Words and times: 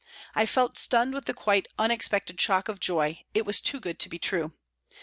I 0.33 0.47
felt 0.47 0.79
stunned 0.79 1.13
with 1.13 1.25
the 1.25 1.33
quite 1.35 1.67
unexpected 1.77 2.41
shock 2.41 2.67
of 2.67 2.79
joy, 2.79 3.23
it 3.35 3.45
was 3.45 3.61
too 3.61 3.79
good 3.79 3.99
to 3.99 4.09
be 4.09 4.17
true. 4.17 4.53